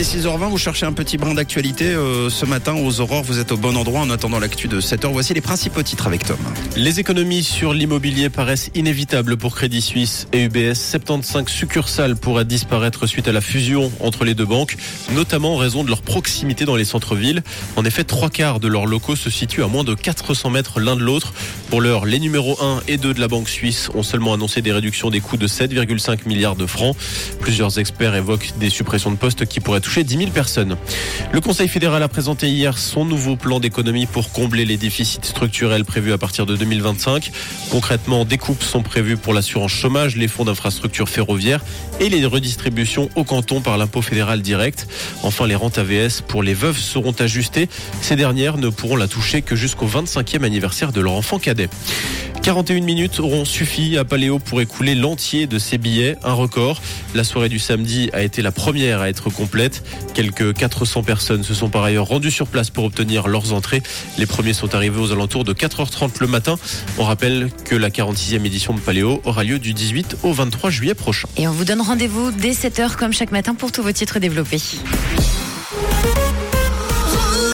[0.00, 3.52] est 6h20, vous cherchez un petit brin d'actualité euh, ce matin aux aurores, vous êtes
[3.52, 5.12] au bon endroit en attendant l'actu de 7h.
[5.12, 6.38] Voici les principaux titres avec Tom.
[6.74, 10.74] Les économies sur l'immobilier paraissent inévitables pour Crédit Suisse et UBS.
[10.74, 14.78] 75 succursales pourraient disparaître suite à la fusion entre les deux banques,
[15.12, 17.42] notamment en raison de leur proximité dans les centres-villes.
[17.76, 20.96] En effet, trois quarts de leurs locaux se situent à moins de 400 mètres l'un
[20.96, 21.34] de l'autre.
[21.70, 24.72] Pour l'heure, les numéros 1 et 2 de la banque suisse ont seulement annoncé des
[24.72, 26.96] réductions des coûts de 7,5 milliards de francs.
[27.38, 30.76] Plusieurs experts évoquent des suppressions de postes qui pourraient toucher 10 000 personnes.
[31.30, 35.84] Le Conseil fédéral a présenté hier son nouveau plan d'économie pour combler les déficits structurels
[35.84, 37.30] prévus à partir de 2025.
[37.70, 41.60] Concrètement, des coupes sont prévues pour l'assurance chômage, les fonds d'infrastructure ferroviaire
[42.00, 44.88] et les redistributions au canton par l'impôt fédéral direct.
[45.22, 47.68] Enfin, les rentes AVS pour les veuves seront ajustées.
[48.00, 51.59] Ces dernières ne pourront la toucher que jusqu'au 25e anniversaire de leur enfant cadet.
[52.42, 56.80] 41 minutes auront suffi à Paléo pour écouler l'entier de ses billets, un record.
[57.14, 59.84] La soirée du samedi a été la première à être complète.
[60.14, 63.82] Quelques 400 personnes se sont par ailleurs rendues sur place pour obtenir leurs entrées.
[64.16, 66.56] Les premiers sont arrivés aux alentours de 4h30 le matin.
[66.98, 70.94] On rappelle que la 46e édition de Paléo aura lieu du 18 au 23 juillet
[70.94, 71.28] prochain.
[71.36, 74.60] Et on vous donne rendez-vous dès 7h comme chaque matin pour tous vos titres développés.